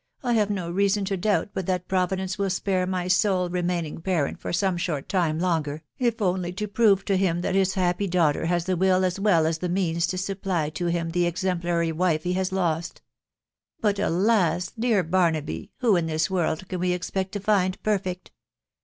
[0.23, 4.39] I have no reason to doubt but that Providence will spare my sole remaining parent
[4.41, 8.45] for some short time longer, if only to prove to him that his happy daughter
[8.47, 12.23] has the will as well as the means to supply to him the exemplary wife
[12.23, 14.71] he has lost I But, alas!
[14.71, 18.31] dear Barnaby, who in this world can we expect to find perfect